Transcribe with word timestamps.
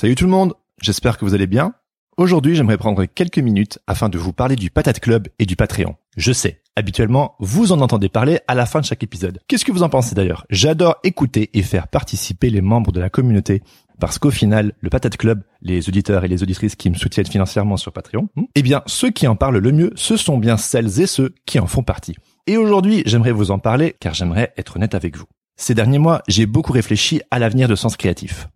Salut 0.00 0.14
tout 0.14 0.26
le 0.26 0.30
monde, 0.30 0.54
j'espère 0.80 1.18
que 1.18 1.24
vous 1.24 1.34
allez 1.34 1.48
bien. 1.48 1.74
Aujourd'hui, 2.18 2.54
j'aimerais 2.54 2.78
prendre 2.78 3.04
quelques 3.04 3.40
minutes 3.40 3.80
afin 3.88 4.08
de 4.08 4.16
vous 4.16 4.32
parler 4.32 4.54
du 4.54 4.70
Patate 4.70 5.00
Club 5.00 5.26
et 5.40 5.44
du 5.44 5.56
Patreon. 5.56 5.96
Je 6.16 6.30
sais, 6.30 6.62
habituellement, 6.76 7.34
vous 7.40 7.72
en 7.72 7.80
entendez 7.80 8.08
parler 8.08 8.38
à 8.46 8.54
la 8.54 8.64
fin 8.64 8.78
de 8.78 8.84
chaque 8.84 9.02
épisode. 9.02 9.40
Qu'est-ce 9.48 9.64
que 9.64 9.72
vous 9.72 9.82
en 9.82 9.88
pensez 9.88 10.14
d'ailleurs? 10.14 10.46
J'adore 10.50 10.98
écouter 11.02 11.50
et 11.52 11.64
faire 11.64 11.88
participer 11.88 12.48
les 12.48 12.60
membres 12.60 12.92
de 12.92 13.00
la 13.00 13.10
communauté 13.10 13.60
parce 13.98 14.20
qu'au 14.20 14.30
final, 14.30 14.72
le 14.78 14.88
Patate 14.88 15.16
Club, 15.16 15.42
les 15.62 15.88
auditeurs 15.88 16.24
et 16.24 16.28
les 16.28 16.44
auditrices 16.44 16.76
qui 16.76 16.90
me 16.90 16.94
soutiennent 16.94 17.26
financièrement 17.26 17.76
sur 17.76 17.92
Patreon, 17.92 18.28
hmm, 18.36 18.44
eh 18.54 18.62
bien, 18.62 18.84
ceux 18.86 19.10
qui 19.10 19.26
en 19.26 19.34
parlent 19.34 19.58
le 19.58 19.72
mieux, 19.72 19.90
ce 19.96 20.16
sont 20.16 20.38
bien 20.38 20.56
celles 20.58 21.00
et 21.00 21.08
ceux 21.08 21.34
qui 21.44 21.58
en 21.58 21.66
font 21.66 21.82
partie. 21.82 22.14
Et 22.46 22.56
aujourd'hui, 22.56 23.02
j'aimerais 23.04 23.32
vous 23.32 23.50
en 23.50 23.58
parler 23.58 23.96
car 23.98 24.14
j'aimerais 24.14 24.54
être 24.56 24.76
honnête 24.76 24.94
avec 24.94 25.16
vous. 25.16 25.26
Ces 25.56 25.74
derniers 25.74 25.98
mois, 25.98 26.22
j'ai 26.28 26.46
beaucoup 26.46 26.72
réfléchi 26.72 27.20
à 27.32 27.40
l'avenir 27.40 27.66
de 27.66 27.74
Sens 27.74 27.96
Créatif. 27.96 28.46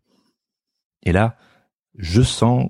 Et 1.03 1.13
là, 1.13 1.37
je 1.97 2.23
sens 2.23 2.69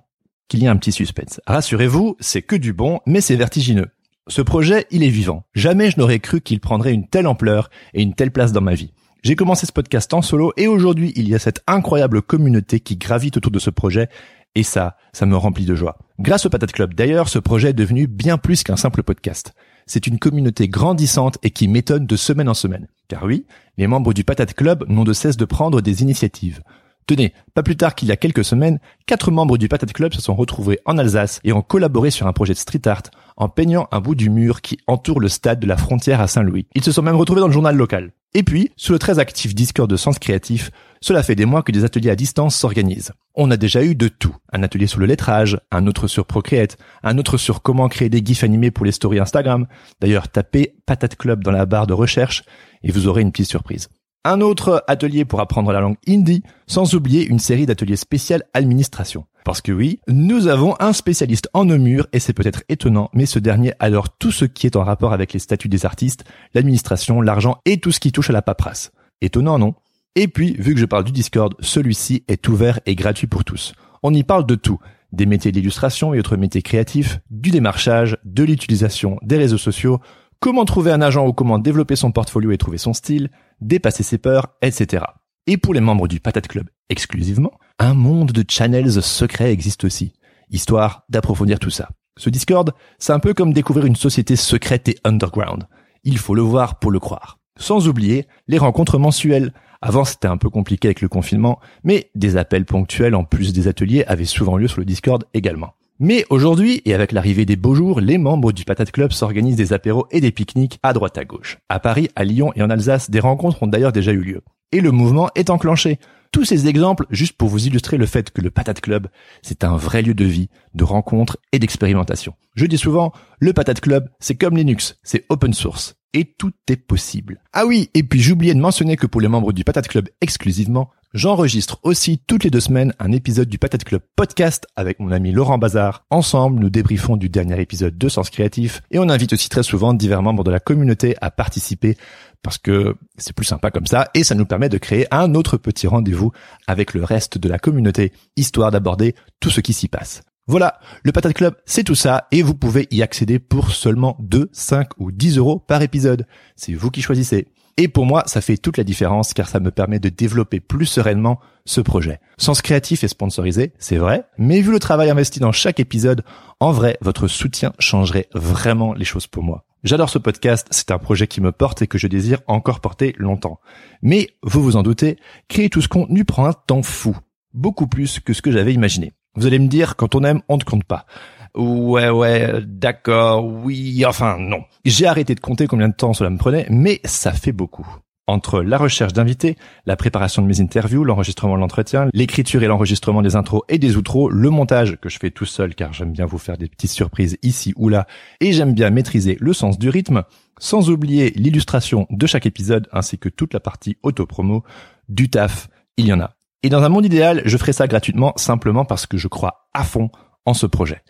qu'il 0.48 0.62
y 0.62 0.66
a 0.66 0.70
un 0.70 0.76
petit 0.76 0.92
suspense. 0.92 1.40
Rassurez-vous, 1.46 2.16
c'est 2.20 2.42
que 2.42 2.56
du 2.56 2.72
bon, 2.72 3.00
mais 3.06 3.20
c'est 3.20 3.36
vertigineux. 3.36 3.88
Ce 4.28 4.42
projet, 4.42 4.86
il 4.90 5.02
est 5.02 5.08
vivant. 5.08 5.44
Jamais 5.54 5.90
je 5.90 5.98
n'aurais 5.98 6.20
cru 6.20 6.40
qu'il 6.40 6.60
prendrait 6.60 6.92
une 6.92 7.08
telle 7.08 7.26
ampleur 7.26 7.70
et 7.94 8.02
une 8.02 8.14
telle 8.14 8.30
place 8.30 8.52
dans 8.52 8.60
ma 8.60 8.74
vie. 8.74 8.92
J'ai 9.22 9.36
commencé 9.36 9.66
ce 9.66 9.72
podcast 9.72 10.12
en 10.14 10.22
solo 10.22 10.52
et 10.56 10.66
aujourd'hui, 10.66 11.12
il 11.16 11.28
y 11.28 11.34
a 11.34 11.38
cette 11.38 11.62
incroyable 11.66 12.22
communauté 12.22 12.80
qui 12.80 12.96
gravite 12.96 13.36
autour 13.36 13.52
de 13.52 13.58
ce 13.58 13.70
projet 13.70 14.08
et 14.54 14.62
ça, 14.62 14.96
ça 15.12 15.26
me 15.26 15.36
remplit 15.36 15.64
de 15.64 15.74
joie. 15.74 15.96
Grâce 16.18 16.44
au 16.44 16.50
Patate 16.50 16.72
Club 16.72 16.94
d'ailleurs, 16.94 17.28
ce 17.28 17.38
projet 17.38 17.70
est 17.70 17.74
devenu 17.74 18.06
bien 18.06 18.36
plus 18.36 18.62
qu'un 18.62 18.76
simple 18.76 19.02
podcast. 19.02 19.54
C'est 19.86 20.06
une 20.06 20.18
communauté 20.18 20.68
grandissante 20.68 21.38
et 21.42 21.50
qui 21.50 21.68
m'étonne 21.68 22.06
de 22.06 22.16
semaine 22.16 22.48
en 22.48 22.54
semaine. 22.54 22.88
Car 23.08 23.24
oui, 23.24 23.46
les 23.78 23.86
membres 23.86 24.12
du 24.12 24.24
Patate 24.24 24.54
Club 24.54 24.84
n'ont 24.88 25.04
de 25.04 25.12
cesse 25.12 25.36
de 25.36 25.44
prendre 25.44 25.80
des 25.80 26.02
initiatives. 26.02 26.62
Tenez, 27.06 27.32
pas 27.54 27.62
plus 27.62 27.76
tard 27.76 27.94
qu'il 27.94 28.08
y 28.08 28.12
a 28.12 28.16
quelques 28.16 28.44
semaines, 28.44 28.78
quatre 29.06 29.30
membres 29.30 29.58
du 29.58 29.68
Patate 29.68 29.92
Club 29.92 30.14
se 30.14 30.22
sont 30.22 30.34
retrouvés 30.34 30.78
en 30.84 30.98
Alsace 30.98 31.40
et 31.44 31.52
ont 31.52 31.62
collaboré 31.62 32.10
sur 32.10 32.26
un 32.26 32.32
projet 32.32 32.52
de 32.52 32.58
street 32.58 32.86
art 32.86 33.02
en 33.36 33.48
peignant 33.48 33.88
un 33.90 34.00
bout 34.00 34.14
du 34.14 34.30
mur 34.30 34.60
qui 34.60 34.78
entoure 34.86 35.20
le 35.20 35.28
stade 35.28 35.60
de 35.60 35.66
la 35.66 35.76
frontière 35.76 36.20
à 36.20 36.28
Saint-Louis. 36.28 36.66
Ils 36.74 36.84
se 36.84 36.92
sont 36.92 37.02
même 37.02 37.16
retrouvés 37.16 37.40
dans 37.40 37.48
le 37.48 37.52
journal 37.52 37.76
local. 37.76 38.12
Et 38.34 38.44
puis, 38.44 38.70
sous 38.76 38.92
le 38.92 38.98
très 38.98 39.18
actif 39.18 39.54
Discord 39.54 39.90
de 39.90 39.96
Sens 39.96 40.18
Créatif, 40.18 40.70
cela 41.02 41.22
fait 41.22 41.34
des 41.34 41.44
mois 41.44 41.62
que 41.62 41.72
des 41.72 41.84
ateliers 41.84 42.10
à 42.10 42.16
distance 42.16 42.56
s'organisent. 42.56 43.12
On 43.34 43.50
a 43.50 43.58
déjà 43.58 43.82
eu 43.82 43.94
de 43.94 44.08
tout. 44.08 44.34
Un 44.52 44.62
atelier 44.62 44.86
sur 44.86 45.00
le 45.00 45.06
lettrage, 45.06 45.58
un 45.70 45.86
autre 45.86 46.06
sur 46.06 46.24
Procreate, 46.24 46.78
un 47.02 47.18
autre 47.18 47.36
sur 47.36 47.60
comment 47.60 47.88
créer 47.88 48.08
des 48.08 48.24
gifs 48.24 48.44
animés 48.44 48.70
pour 48.70 48.86
les 48.86 48.92
stories 48.92 49.18
Instagram. 49.18 49.66
D'ailleurs, 50.00 50.28
tapez 50.28 50.76
Patate 50.86 51.16
Club 51.16 51.44
dans 51.44 51.50
la 51.50 51.66
barre 51.66 51.86
de 51.86 51.92
recherche 51.92 52.44
et 52.82 52.90
vous 52.90 53.06
aurez 53.06 53.20
une 53.20 53.32
petite 53.32 53.50
surprise 53.50 53.88
un 54.24 54.40
autre 54.40 54.84
atelier 54.86 55.24
pour 55.24 55.40
apprendre 55.40 55.72
la 55.72 55.80
langue 55.80 55.96
hindi, 56.08 56.42
sans 56.66 56.94
oublier 56.94 57.26
une 57.26 57.38
série 57.38 57.66
d'ateliers 57.66 57.96
spéciaux 57.96 58.38
administration. 58.54 59.26
Parce 59.44 59.60
que 59.60 59.72
oui, 59.72 60.00
nous 60.06 60.46
avons 60.46 60.76
un 60.78 60.92
spécialiste 60.92 61.48
en 61.52 61.64
Namur 61.64 62.06
et 62.12 62.20
c'est 62.20 62.32
peut-être 62.32 62.62
étonnant, 62.68 63.10
mais 63.12 63.26
ce 63.26 63.40
dernier 63.40 63.72
adore 63.80 64.16
tout 64.16 64.30
ce 64.30 64.44
qui 64.44 64.66
est 64.66 64.76
en 64.76 64.84
rapport 64.84 65.12
avec 65.12 65.32
les 65.32 65.40
statuts 65.40 65.68
des 65.68 65.84
artistes, 65.84 66.24
l'administration, 66.54 67.20
l'argent 67.20 67.58
et 67.64 67.78
tout 67.78 67.90
ce 67.90 68.00
qui 68.00 68.12
touche 68.12 68.30
à 68.30 68.32
la 68.32 68.42
paperasse. 68.42 68.92
Étonnant, 69.20 69.58
non? 69.58 69.74
Et 70.14 70.28
puis, 70.28 70.54
vu 70.58 70.74
que 70.74 70.80
je 70.80 70.86
parle 70.86 71.04
du 71.04 71.12
Discord, 71.12 71.54
celui-ci 71.60 72.22
est 72.28 72.46
ouvert 72.48 72.78
et 72.86 72.94
gratuit 72.94 73.26
pour 73.26 73.44
tous. 73.44 73.72
On 74.02 74.12
y 74.14 74.22
parle 74.22 74.46
de 74.46 74.54
tout, 74.54 74.78
des 75.12 75.26
métiers 75.26 75.52
d'illustration 75.52 76.14
et 76.14 76.18
autres 76.18 76.36
métiers 76.36 76.62
créatifs, 76.62 77.18
du 77.30 77.50
démarchage, 77.50 78.18
de 78.24 78.44
l'utilisation 78.44 79.18
des 79.22 79.38
réseaux 79.38 79.58
sociaux, 79.58 80.00
comment 80.42 80.64
trouver 80.64 80.90
un 80.90 81.00
agent 81.00 81.24
ou 81.24 81.32
comment 81.32 81.60
développer 81.60 81.94
son 81.94 82.10
portfolio 82.10 82.50
et 82.50 82.58
trouver 82.58 82.76
son 82.76 82.92
style, 82.92 83.30
dépasser 83.60 84.02
ses 84.02 84.18
peurs, 84.18 84.48
etc. 84.60 85.04
Et 85.46 85.56
pour 85.56 85.72
les 85.72 85.80
membres 85.80 86.08
du 86.08 86.18
Patate 86.18 86.48
Club 86.48 86.68
exclusivement, 86.90 87.52
un 87.78 87.94
monde 87.94 88.32
de 88.32 88.44
channels 88.46 89.00
secrets 89.02 89.52
existe 89.52 89.84
aussi, 89.84 90.14
histoire 90.50 91.04
d'approfondir 91.08 91.60
tout 91.60 91.70
ça. 91.70 91.90
Ce 92.18 92.28
Discord, 92.28 92.74
c'est 92.98 93.12
un 93.12 93.20
peu 93.20 93.34
comme 93.34 93.52
découvrir 93.52 93.86
une 93.86 93.96
société 93.96 94.34
secrète 94.34 94.88
et 94.88 94.98
underground. 95.04 95.68
Il 96.02 96.18
faut 96.18 96.34
le 96.34 96.42
voir 96.42 96.80
pour 96.80 96.90
le 96.90 96.98
croire. 96.98 97.38
Sans 97.56 97.86
oublier 97.86 98.26
les 98.48 98.58
rencontres 98.58 98.98
mensuelles. 98.98 99.54
Avant, 99.80 100.04
c'était 100.04 100.28
un 100.28 100.38
peu 100.38 100.50
compliqué 100.50 100.88
avec 100.88 101.02
le 101.02 101.08
confinement, 101.08 101.60
mais 101.84 102.10
des 102.16 102.36
appels 102.36 102.66
ponctuels 102.66 103.14
en 103.14 103.24
plus 103.24 103.52
des 103.52 103.68
ateliers 103.68 104.04
avaient 104.06 104.24
souvent 104.24 104.56
lieu 104.56 104.68
sur 104.68 104.80
le 104.80 104.86
Discord 104.86 105.24
également. 105.34 105.74
Mais 106.04 106.24
aujourd'hui, 106.30 106.82
et 106.84 106.94
avec 106.94 107.12
l'arrivée 107.12 107.44
des 107.44 107.54
beaux 107.54 107.76
jours, 107.76 108.00
les 108.00 108.18
membres 108.18 108.50
du 108.50 108.64
Patate 108.64 108.90
Club 108.90 109.12
s'organisent 109.12 109.54
des 109.54 109.72
apéros 109.72 110.08
et 110.10 110.20
des 110.20 110.32
pique-niques 110.32 110.80
à 110.82 110.94
droite 110.94 111.16
à 111.16 111.24
gauche. 111.24 111.58
À 111.68 111.78
Paris, 111.78 112.08
à 112.16 112.24
Lyon 112.24 112.52
et 112.56 112.62
en 112.64 112.70
Alsace, 112.70 113.08
des 113.08 113.20
rencontres 113.20 113.62
ont 113.62 113.68
d'ailleurs 113.68 113.92
déjà 113.92 114.10
eu 114.10 114.20
lieu. 114.20 114.40
Et 114.72 114.80
le 114.80 114.90
mouvement 114.90 115.30
est 115.36 115.48
enclenché. 115.48 116.00
Tous 116.32 116.44
ces 116.44 116.66
exemples, 116.66 117.06
juste 117.10 117.36
pour 117.36 117.48
vous 117.48 117.68
illustrer 117.68 117.98
le 117.98 118.06
fait 118.06 118.32
que 118.32 118.40
le 118.40 118.50
Patate 118.50 118.80
Club, 118.80 119.06
c'est 119.42 119.62
un 119.62 119.76
vrai 119.76 120.02
lieu 120.02 120.14
de 120.14 120.24
vie, 120.24 120.48
de 120.74 120.82
rencontres 120.82 121.36
et 121.52 121.60
d'expérimentation. 121.60 122.34
Je 122.56 122.66
dis 122.66 122.78
souvent, 122.78 123.12
le 123.38 123.52
Patate 123.52 123.80
Club, 123.80 124.08
c'est 124.18 124.34
comme 124.34 124.56
Linux, 124.56 124.98
c'est 125.04 125.24
open 125.28 125.54
source. 125.54 125.94
Et 126.14 126.24
tout 126.24 126.52
est 126.68 126.84
possible. 126.84 127.44
Ah 127.52 127.64
oui, 127.64 127.90
et 127.94 128.02
puis 128.02 128.20
j'oubliais 128.20 128.54
de 128.54 128.60
mentionner 128.60 128.96
que 128.96 129.06
pour 129.06 129.20
les 129.20 129.28
membres 129.28 129.52
du 129.52 129.62
Patate 129.62 129.86
Club 129.86 130.08
exclusivement, 130.20 130.90
J'enregistre 131.14 131.78
aussi 131.82 132.22
toutes 132.26 132.42
les 132.42 132.48
deux 132.48 132.60
semaines 132.60 132.94
un 132.98 133.12
épisode 133.12 133.48
du 133.50 133.58
Patate 133.58 133.84
Club 133.84 134.00
podcast 134.16 134.66
avec 134.76 134.98
mon 134.98 135.12
ami 135.12 135.30
Laurent 135.30 135.58
Bazar. 135.58 136.06
Ensemble, 136.08 136.58
nous 136.58 136.70
débriefons 136.70 137.18
du 137.18 137.28
dernier 137.28 137.60
épisode 137.60 137.98
de 137.98 138.08
Sens 138.08 138.30
Créatif 138.30 138.80
et 138.90 138.98
on 138.98 139.10
invite 139.10 139.34
aussi 139.34 139.50
très 139.50 139.62
souvent 139.62 139.92
divers 139.92 140.22
membres 140.22 140.42
de 140.42 140.50
la 140.50 140.58
communauté 140.58 141.14
à 141.20 141.30
participer 141.30 141.98
parce 142.42 142.56
que 142.56 142.96
c'est 143.18 143.36
plus 143.36 143.44
sympa 143.44 143.70
comme 143.70 143.84
ça 143.84 144.08
et 144.14 144.24
ça 144.24 144.34
nous 144.34 144.46
permet 144.46 144.70
de 144.70 144.78
créer 144.78 145.06
un 145.10 145.34
autre 145.34 145.58
petit 145.58 145.86
rendez-vous 145.86 146.32
avec 146.66 146.94
le 146.94 147.04
reste 147.04 147.36
de 147.36 147.48
la 147.50 147.58
communauté, 147.58 148.14
histoire 148.36 148.70
d'aborder 148.70 149.14
tout 149.38 149.50
ce 149.50 149.60
qui 149.60 149.74
s'y 149.74 149.88
passe. 149.88 150.22
Voilà, 150.46 150.80
le 151.02 151.12
Patate 151.12 151.34
Club, 151.34 151.54
c'est 151.66 151.84
tout 151.84 151.94
ça, 151.94 152.26
et 152.32 152.42
vous 152.42 152.54
pouvez 152.54 152.88
y 152.90 153.02
accéder 153.02 153.38
pour 153.38 153.70
seulement 153.70 154.16
2, 154.18 154.48
5 154.50 154.88
ou 154.98 155.12
10 155.12 155.36
euros 155.36 155.60
par 155.60 155.82
épisode. 155.82 156.26
C'est 156.56 156.72
vous 156.72 156.90
qui 156.90 157.00
choisissez. 157.00 157.46
Et 157.76 157.88
pour 157.88 158.04
moi, 158.04 158.22
ça 158.26 158.40
fait 158.40 158.58
toute 158.58 158.76
la 158.76 158.84
différence 158.84 159.32
car 159.32 159.48
ça 159.48 159.60
me 159.60 159.70
permet 159.70 159.98
de 159.98 160.08
développer 160.08 160.60
plus 160.60 160.86
sereinement 160.86 161.40
ce 161.64 161.80
projet. 161.80 162.20
Sens 162.36 162.60
créatif 162.60 163.04
et 163.04 163.08
sponsorisé, 163.08 163.72
c'est 163.78 163.96
vrai, 163.96 164.26
mais 164.36 164.60
vu 164.60 164.72
le 164.72 164.78
travail 164.78 165.10
investi 165.10 165.40
dans 165.40 165.52
chaque 165.52 165.80
épisode, 165.80 166.24
en 166.60 166.72
vrai, 166.72 166.98
votre 167.00 167.28
soutien 167.28 167.72
changerait 167.78 168.28
vraiment 168.34 168.92
les 168.94 169.04
choses 169.04 169.26
pour 169.26 169.42
moi. 169.42 169.64
J'adore 169.84 170.10
ce 170.10 170.18
podcast, 170.18 170.68
c'est 170.70 170.90
un 170.90 170.98
projet 170.98 171.26
qui 171.26 171.40
me 171.40 171.50
porte 171.50 171.82
et 171.82 171.86
que 171.86 171.98
je 171.98 172.06
désire 172.06 172.40
encore 172.46 172.80
porter 172.80 173.14
longtemps. 173.18 173.58
Mais, 174.00 174.30
vous 174.42 174.62
vous 174.62 174.76
en 174.76 174.82
doutez, 174.82 175.16
créer 175.48 175.70
tout 175.70 175.80
ce 175.80 175.88
contenu 175.88 176.24
prend 176.24 176.46
un 176.46 176.52
temps 176.52 176.82
fou. 176.82 177.16
Beaucoup 177.52 177.86
plus 177.86 178.20
que 178.20 178.32
ce 178.32 178.42
que 178.42 178.52
j'avais 178.52 178.74
imaginé. 178.74 179.12
Vous 179.34 179.46
allez 179.46 179.58
me 179.58 179.66
dire, 179.66 179.96
quand 179.96 180.14
on 180.14 180.24
aime, 180.24 180.42
on 180.48 180.56
ne 180.56 180.62
compte 180.62 180.84
pas. 180.84 181.06
Ouais, 181.54 182.08
ouais, 182.08 182.62
d'accord, 182.66 183.44
oui, 183.44 184.04
enfin 184.06 184.38
non. 184.38 184.64
J'ai 184.86 185.06
arrêté 185.06 185.34
de 185.34 185.40
compter 185.40 185.66
combien 185.66 185.88
de 185.88 185.94
temps 185.94 186.14
cela 186.14 186.30
me 186.30 186.38
prenait, 186.38 186.66
mais 186.70 187.00
ça 187.04 187.32
fait 187.32 187.52
beaucoup. 187.52 187.86
Entre 188.26 188.62
la 188.62 188.78
recherche 188.78 189.12
d'invités, 189.12 189.58
la 189.84 189.96
préparation 189.96 190.40
de 190.40 190.46
mes 190.46 190.60
interviews, 190.60 191.04
l'enregistrement 191.04 191.56
de 191.56 191.60
l'entretien, 191.60 192.08
l'écriture 192.14 192.62
et 192.62 192.68
l'enregistrement 192.68 193.20
des 193.20 193.36
intros 193.36 193.62
et 193.68 193.78
des 193.78 193.96
outros, 193.96 194.30
le 194.30 194.48
montage 194.48 194.96
que 195.00 195.10
je 195.10 195.18
fais 195.18 195.30
tout 195.30 195.44
seul 195.44 195.74
car 195.74 195.92
j'aime 195.92 196.12
bien 196.12 196.24
vous 196.24 196.38
faire 196.38 196.56
des 196.56 196.68
petites 196.68 196.92
surprises 196.92 197.36
ici 197.42 197.74
ou 197.76 197.88
là 197.88 198.06
et 198.40 198.52
j'aime 198.52 198.72
bien 198.72 198.90
maîtriser 198.90 199.36
le 199.40 199.52
sens 199.52 199.78
du 199.78 199.90
rythme, 199.90 200.22
sans 200.58 200.88
oublier 200.88 201.32
l'illustration 201.34 202.06
de 202.10 202.26
chaque 202.26 202.46
épisode 202.46 202.88
ainsi 202.92 203.18
que 203.18 203.28
toute 203.28 203.52
la 203.52 203.60
partie 203.60 203.98
auto-promo, 204.02 204.62
du 205.08 205.28
taf, 205.28 205.68
il 205.96 206.06
y 206.06 206.12
en 206.12 206.20
a. 206.20 206.36
Et 206.62 206.68
dans 206.68 206.82
un 206.82 206.88
monde 206.88 207.04
idéal, 207.04 207.42
je 207.44 207.58
ferai 207.58 207.72
ça 207.72 207.88
gratuitement 207.88 208.32
simplement 208.36 208.84
parce 208.84 209.06
que 209.06 209.18
je 209.18 209.28
crois 209.28 209.68
à 209.74 209.82
fond 209.82 210.10
en 210.46 210.54
ce 210.54 210.66
projet. 210.66 211.02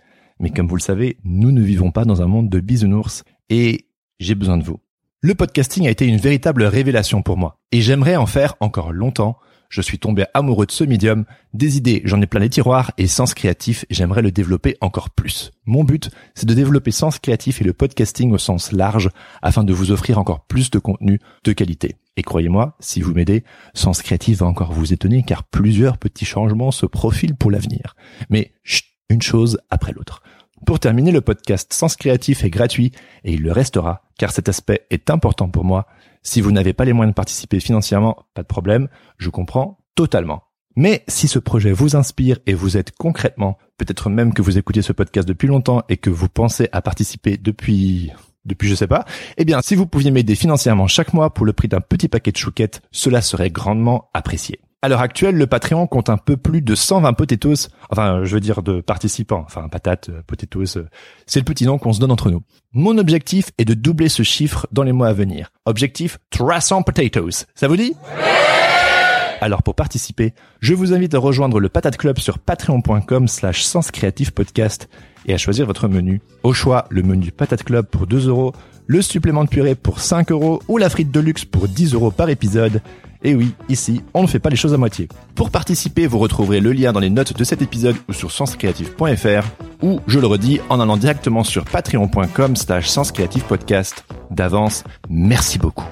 Mais 0.43 0.51
comme 0.51 0.67
vous 0.67 0.77
le 0.77 0.83
savez, 0.83 1.19
nous 1.25 1.53
ne 1.53 1.63
vivons 1.63 1.93
pas 1.93 2.05
dans 2.05 2.21
un 2.21 2.27
monde 2.27 2.51
de 2.51 2.59
bisounours 2.59 3.23
et 3.49 3.87
j'ai 4.19 4.35
besoin 4.35 4.59
de 4.59 4.65
vous. 4.65 4.81
Le 5.21 5.37
podcasting 5.37 5.87
a 5.87 5.91
été 5.91 6.05
une 6.05 6.17
véritable 6.17 6.65
révélation 6.65 7.23
pour 7.23 7.37
moi 7.37 7.61
et 7.71 7.81
j'aimerais 7.81 8.17
en 8.17 8.27
faire 8.27 8.57
encore 8.59 8.93
longtemps. 8.93 9.39
Je 9.69 9.81
suis 9.81 10.01
tombé 10.01 10.25
amoureux 10.35 10.67
de 10.67 10.73
ce 10.73 10.83
médium, 10.83 11.27
des 11.55 11.77
idées, 11.77 12.03
j'en 12.05 12.21
ai 12.21 12.27
plein 12.27 12.41
les 12.41 12.51
tiroirs 12.51 12.91
et 12.99 13.07
Sens 13.07 13.35
Créatif, 13.35 13.87
j'aimerais 13.89 14.21
le 14.21 14.33
développer 14.33 14.77
encore 14.81 15.11
plus. 15.11 15.53
Mon 15.65 15.85
but, 15.85 16.11
c'est 16.35 16.49
de 16.49 16.55
développer 16.55 16.91
Sens 16.91 17.21
Créatif 17.21 17.61
et 17.61 17.65
le 17.65 17.73
podcasting 17.73 18.33
au 18.33 18.39
sens 18.39 18.73
large 18.73 19.11
afin 19.43 19.63
de 19.63 19.73
vous 19.73 19.93
offrir 19.93 20.19
encore 20.19 20.45
plus 20.47 20.71
de 20.73 20.81
contenu 20.81 21.21
de 21.45 21.53
qualité. 21.53 21.95
Et 22.17 22.23
croyez-moi, 22.25 22.77
si 22.81 23.01
vous 23.01 23.15
m'aidez, 23.15 23.45
Sens 23.75 24.03
Créatif 24.03 24.39
va 24.39 24.47
encore 24.47 24.73
vous 24.73 24.93
étonner 24.93 25.23
car 25.23 25.45
plusieurs 25.45 25.99
petits 25.99 26.27
changements 26.27 26.73
se 26.73 26.85
profilent 26.85 27.37
pour 27.37 27.53
l'avenir. 27.53 27.95
Mais 28.29 28.53
une 29.09 29.23
chose 29.23 29.59
après 29.71 29.93
l'autre. 29.93 30.23
Pour 30.67 30.79
terminer, 30.79 31.11
le 31.11 31.21
podcast 31.21 31.73
Sens 31.73 31.97
Créatif 31.97 32.45
est 32.45 32.51
gratuit 32.51 32.93
et 33.25 33.33
il 33.33 33.43
le 33.43 33.53
restera 33.53 34.03
car 34.19 34.31
cet 34.31 34.49
aspect 34.49 34.87
est 34.91 35.11
important 35.11 35.49
pour 35.49 35.65
moi. 35.65 35.87
Si 36.23 36.41
vous 36.41 36.53
n'avez 36.53 36.73
pas 36.73 36.85
les 36.85 36.93
moyens 36.93 37.13
de 37.13 37.17
participer 37.17 37.59
financièrement, 37.59 38.27
pas 38.35 38.43
de 38.43 38.47
problème, 38.47 38.89
je 39.19 39.29
comprends 39.29 39.79
totalement. 39.97 40.45
Mais 40.77 41.05
si 41.09 41.29
ce 41.29 41.39
projet 41.39 41.73
vous 41.73 41.97
inspire 41.97 42.39
et 42.47 42.55
vous 42.55 42.77
êtes 42.77 42.93
concrètement, 42.93 43.59
peut-être 43.77 44.09
même 44.09 44.33
que 44.33 44.41
vous 44.41 44.57
écoutez 44.57 44.83
ce 44.83 44.93
podcast 44.93 45.27
depuis 45.27 45.49
longtemps 45.49 45.83
et 45.89 45.97
que 45.97 46.11
vous 46.11 46.29
pensez 46.29 46.69
à 46.73 46.81
participer 46.81 47.37
depuis 47.37 48.11
depuis 48.45 48.69
je 48.69 48.75
sais 48.75 48.89
pas, 48.89 49.05
eh 49.37 49.45
bien 49.45 49.61
si 49.63 49.75
vous 49.75 49.87
pouviez 49.87 50.11
m'aider 50.11 50.35
financièrement 50.35 50.87
chaque 50.87 51.13
mois 51.13 51.33
pour 51.33 51.47
le 51.47 51.53
prix 51.53 51.69
d'un 51.69 51.81
petit 51.81 52.09
paquet 52.09 52.33
de 52.33 52.37
chouquettes, 52.37 52.83
cela 52.91 53.21
serait 53.21 53.51
grandement 53.51 54.11
apprécié. 54.15 54.61
À 54.85 54.89
l'heure 54.89 55.01
actuelle, 55.01 55.37
le 55.37 55.47
Patreon 55.47 55.87
compte 55.87 56.11
un 56.11 56.17
peu 56.17 56.37
plus 56.37 56.61
de 56.61 56.75
120 56.75 57.13
potatoes, 57.13 57.69
enfin, 57.91 58.25
je 58.25 58.35
veux 58.35 58.41
dire 58.41 58.65
de 58.65 58.81
participants, 58.81 59.45
enfin, 59.47 59.69
patates, 59.69 60.09
euh, 60.09 60.23
potatoes, 60.27 60.77
euh, 60.77 60.89
c'est 61.25 61.39
le 61.39 61.45
petit 61.45 61.67
nom 61.67 61.79
qu'on 61.79 61.93
se 61.93 62.01
donne 62.01 62.11
entre 62.11 62.33
nous. 62.33 62.43
Mon 62.73 62.99
objectif 62.99 63.53
est 63.59 63.65
de 63.65 63.75
doubler 63.75 64.09
ce 64.09 64.25
chiffre 64.25 64.67
dans 64.73 64.83
les 64.83 64.91
mois 64.91 65.07
à 65.07 65.13
venir. 65.13 65.53
Objectif 65.67 66.19
300 66.31 66.83
potatoes. 66.83 67.47
Ça 67.55 67.69
vous 67.69 67.77
dit? 67.77 67.95
Alors 69.41 69.63
pour 69.63 69.77
participer, 69.77 70.35
je 70.59 70.75
vous 70.75 70.93
invite 70.93 71.15
à 71.15 71.21
rejoindre 71.21 71.61
le 71.61 71.69
Patate 71.69 71.97
Club 71.97 72.19
sur 72.19 72.41
patreon.com 72.41 73.29
slash 73.29 73.63
sens 73.63 73.93
podcast 74.35 74.89
et 75.27 75.35
à 75.35 75.39
choisir 75.39 75.65
votre 75.65 75.87
menu. 75.87 76.21
Au 76.43 76.53
choix, 76.53 76.87
le 76.91 77.05
menu 77.05 77.31
Patate 77.31 77.63
Club 77.63 77.87
pour 77.87 78.09
2 78.09 78.27
euros, 78.27 78.53
le 78.89 79.01
supplément 79.01 79.45
de 79.45 79.49
purée 79.49 79.77
pour 79.77 80.01
5 80.01 80.33
euros 80.33 80.61
ou 80.67 80.77
la 80.77 80.91
frite 80.91 81.13
de 81.13 81.21
luxe 81.21 81.45
pour 81.45 81.69
10 81.69 81.95
euros 81.95 82.11
par 82.11 82.31
épisode. 82.31 82.83
Et 83.25 83.35
oui, 83.35 83.55
ici, 83.69 84.03
on 84.15 84.23
ne 84.23 84.27
fait 84.27 84.39
pas 84.39 84.51
les 84.51 84.57
choses 84.57 84.75
à 84.75 84.79
moitié. 84.79 85.09
Pour 85.35 85.51
participer, 85.51 86.07
vous 86.07 86.19
retrouverez 86.19 86.61
le 86.61 86.73
lien 86.73 86.93
dans 86.93 87.01
les 87.01 87.11
notes 87.11 87.37
de 87.37 87.45
cet 87.45 87.63
épisode 87.63 87.97
ou 88.09 88.13
sur 88.13 88.31
senscreative.fr 88.31 89.47
ou, 89.83 90.01
je 90.07 90.19
le 90.19 90.27
redis, 90.27 90.61
en 90.69 90.81
allant 90.81 90.97
directement 90.97 91.45
sur 91.45 91.65
patreon.com 91.65 92.57
slash 92.57 92.89
senscreativepodcast. 92.89 94.05
D'avance, 94.31 94.85
merci 95.09 95.59
beaucoup. 95.59 95.87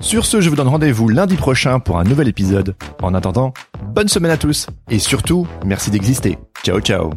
Sur 0.00 0.26
ce, 0.26 0.40
je 0.40 0.50
vous 0.50 0.56
donne 0.56 0.68
rendez-vous 0.68 1.08
lundi 1.08 1.36
prochain 1.36 1.80
pour 1.80 1.98
un 1.98 2.04
nouvel 2.04 2.28
épisode. 2.28 2.74
En 3.02 3.14
attendant, 3.14 3.52
bonne 3.94 4.08
semaine 4.08 4.32
à 4.32 4.36
tous 4.36 4.66
et 4.90 4.98
surtout, 4.98 5.46
merci 5.64 5.90
d'exister. 5.90 6.38
Ciao 6.62 6.80
ciao 6.80 7.10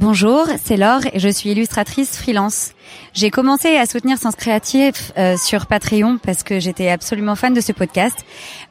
Bonjour, 0.00 0.46
c'est 0.64 0.78
Laure 0.78 1.02
et 1.12 1.18
je 1.18 1.28
suis 1.28 1.50
illustratrice 1.50 2.16
freelance. 2.16 2.72
J'ai 3.12 3.28
commencé 3.28 3.76
à 3.76 3.84
soutenir 3.84 4.16
Sens 4.16 4.34
Créatif 4.34 5.12
euh, 5.18 5.36
sur 5.36 5.66
Patreon 5.66 6.16
parce 6.16 6.42
que 6.42 6.58
j'étais 6.58 6.88
absolument 6.88 7.36
fan 7.36 7.52
de 7.52 7.60
ce 7.60 7.72
podcast. 7.72 8.16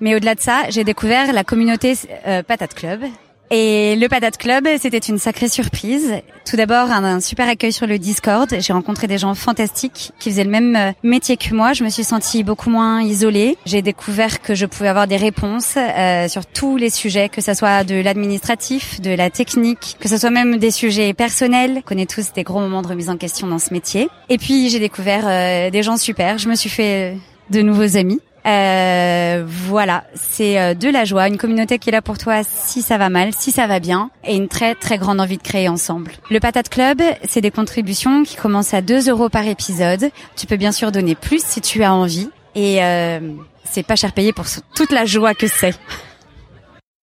Mais 0.02 0.16
au-delà 0.16 0.34
de 0.34 0.40
ça, 0.40 0.64
j'ai 0.70 0.84
découvert 0.84 1.32
la 1.32 1.44
communauté 1.44 1.94
euh, 2.26 2.42
Patate 2.42 2.74
Club 2.74 3.02
et 3.52 3.96
le 3.96 4.08
Patate 4.08 4.38
Club, 4.38 4.68
c'était 4.80 4.98
une 4.98 5.18
sacrée 5.18 5.48
surprise. 5.48 6.14
Tout 6.46 6.56
d'abord, 6.56 6.92
un, 6.92 7.20
super 7.20 7.48
accueil 7.48 7.74
sur 7.74 7.88
le 7.88 7.98
Discord. 7.98 8.48
J'ai 8.60 8.74
rencontré 8.74 9.08
des 9.08 9.18
gens 9.18 9.34
fantastiques 9.34 10.12
qui 10.20 10.30
faisaient 10.30 10.44
le 10.44 10.50
même 10.50 10.76
euh, 10.76 10.92
métier 11.04 11.36
que 11.36 11.54
moi. 11.54 11.74
Je 11.74 11.84
me 11.84 11.90
suis 11.90 12.04
sentie 12.04 12.44
beaucoup 12.44 12.70
moins 12.70 13.02
isolée. 13.02 13.58
J'ai 13.66 13.82
découvert 13.82 14.42
que 14.42 14.54
je 14.54 14.66
pouvais 14.66 14.90
avoir 14.90 15.08
des 15.08 15.18
réponses 15.18 15.76
euh, 15.78 16.28
sur 16.28 16.46
tous 16.46 16.78
les 16.78 16.90
sujets, 16.90 17.30
que 17.30 17.42
ce 17.42 17.54
soit 17.54 17.84
de 17.84 17.96
l'administratif, 17.96 19.02
de 19.02 19.12
la 19.12 19.30
technique, 19.30 19.98
que 20.00 20.08
ce 20.08 20.18
soit 20.18 20.30
même 20.30 20.58
des 20.58 20.72
sujets 20.72 21.14
personnels. 21.14 21.78
On 21.78 21.82
connaît 21.82 22.06
tous 22.06 22.34
des 22.34 22.44
gros 22.44 22.60
moments 22.60 22.84
de 22.84 22.88
remise 22.88 23.10
en 23.10 23.18
question 23.18 23.48
dans 23.48 23.60
ce 23.60 23.74
métier. 23.74 24.10
Et 24.30 24.38
puis, 24.38 24.70
j'ai 24.70 24.80
découvert 24.80 25.24
euh, 25.26 25.70
des 25.72 25.82
gens 25.82 25.98
super. 25.98 26.38
Je 26.38 26.50
me 26.50 26.56
suis 26.56 26.70
fait 26.70 27.18
de 27.50 27.62
nouveaux 27.62 27.98
amis. 27.98 28.20
Euh, 28.46 29.44
voilà, 29.46 30.04
c'est 30.16 30.60
euh, 30.60 30.74
de 30.74 30.90
la 30.90 31.06
joie, 31.06 31.28
une 31.28 31.38
communauté 31.38 31.78
qui 31.78 31.90
est 31.90 31.92
là 31.92 32.02
pour 32.02 32.18
toi 32.18 32.42
si 32.44 32.82
ça 32.82 32.98
va 32.98 33.10
mal, 33.10 33.32
si 33.38 33.52
ça 33.52 33.68
va 33.68 33.80
bien, 33.80 34.12
et 34.24 34.36
une 34.36 34.48
très 34.48 34.76
très 34.76 34.98
grande 34.98 35.20
envie 35.20 35.38
de 35.38 35.44
créer 35.44 35.68
ensemble. 35.68 36.12
Le 36.30 36.40
Patate 36.40 36.70
Club, 36.70 37.02
c'est 37.28 37.42
des 37.42 37.52
contributions 37.52 38.24
qui 38.24 38.36
commencent 38.36 38.74
à 38.74 38.82
2 38.82 39.10
euros 39.10 39.30
par 39.30 39.46
épisode. 39.48 40.10
Tu 40.36 40.46
peux 40.46 40.58
bien 40.58 40.72
sûr 40.72 40.92
donner 40.92 41.16
plus 41.16 41.44
si 41.44 41.62
tu 41.62 41.84
as 41.84 41.94
envie, 41.94 42.30
et 42.56 42.84
euh, 42.84 43.20
c'est 43.66 43.84
pas 43.84 43.96
cher 43.96 44.14
payé 44.14 44.34
pour 44.34 44.46
toute 44.76 44.92
la 44.92 45.06
joie 45.06 45.34
que 45.34 45.48
c'est. 45.48 45.76